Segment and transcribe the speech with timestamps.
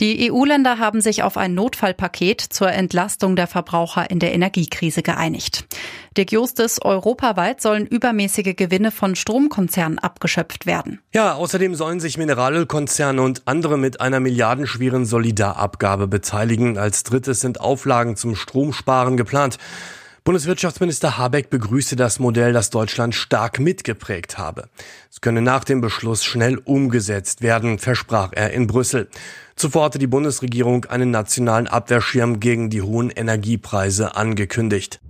[0.00, 5.66] Die EU-Länder haben sich auf ein Notfallpaket zur Entlastung der Verbraucher in der Energiekrise geeinigt.
[6.16, 11.00] Dirk Justus, europaweit sollen übermäßige Gewinne von Stromkonzernen abgeschöpft werden.
[11.14, 16.78] Ja, außerdem sollen sich Mineralölkonzerne und andere mit einer milliardenschweren Solidarabgabe beteiligen.
[16.78, 19.58] Als drittes sind Auflagen zum Stromsparen geplant.
[20.24, 24.68] Bundeswirtschaftsminister Habeck begrüßte das Modell, das Deutschland stark mitgeprägt habe.
[25.10, 29.08] Es könne nach dem Beschluss schnell umgesetzt werden, versprach er in Brüssel.
[29.56, 35.00] Zuvor hatte die Bundesregierung einen nationalen Abwehrschirm gegen die hohen Energiepreise angekündigt.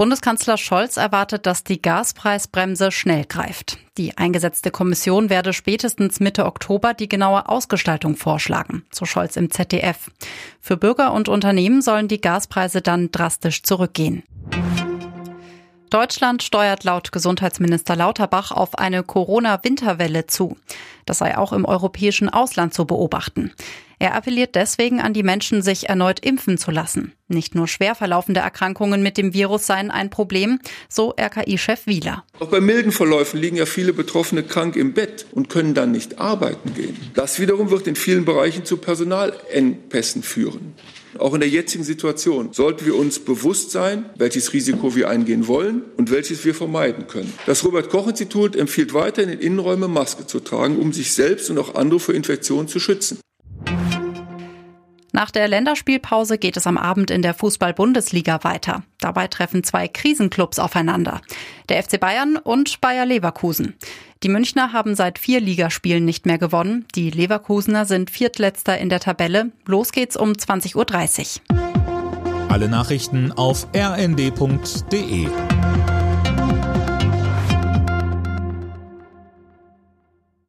[0.00, 3.76] Bundeskanzler Scholz erwartet, dass die Gaspreisbremse schnell greift.
[3.98, 10.10] Die eingesetzte Kommission werde spätestens Mitte Oktober die genaue Ausgestaltung vorschlagen, so Scholz im ZDF.
[10.58, 14.22] Für Bürger und Unternehmen sollen die Gaspreise dann drastisch zurückgehen.
[15.90, 20.56] Deutschland steuert laut Gesundheitsminister Lauterbach auf eine Corona-Winterwelle zu.
[21.04, 23.52] Das sei auch im europäischen Ausland zu beobachten.
[24.00, 27.12] Er appelliert deswegen an die Menschen, sich erneut impfen zu lassen.
[27.28, 32.24] Nicht nur schwer verlaufende Erkrankungen mit dem Virus seien ein Problem, so RKI-Chef Wieler.
[32.38, 36.18] Auch bei milden Verläufen liegen ja viele Betroffene krank im Bett und können dann nicht
[36.18, 36.96] arbeiten gehen.
[37.12, 40.72] Das wiederum wird in vielen Bereichen zu Personalengpässen führen.
[41.18, 45.82] Auch in der jetzigen Situation sollten wir uns bewusst sein, welches Risiko wir eingehen wollen
[45.98, 47.34] und welches wir vermeiden können.
[47.44, 51.50] Das Robert Koch Institut empfiehlt weiter, in den Innenräumen Maske zu tragen, um sich selbst
[51.50, 53.18] und auch andere vor Infektionen zu schützen.
[55.12, 58.82] Nach der Länderspielpause geht es am Abend in der Fußball-Bundesliga weiter.
[58.98, 61.20] Dabei treffen zwei Krisenclubs aufeinander.
[61.68, 63.74] Der FC Bayern und Bayer Leverkusen.
[64.22, 66.86] Die Münchner haben seit vier Ligaspielen nicht mehr gewonnen.
[66.94, 69.50] Die Leverkusener sind Viertletzter in der Tabelle.
[69.66, 72.50] Los geht's um 20.30 Uhr.
[72.50, 75.28] Alle Nachrichten auf rnd.de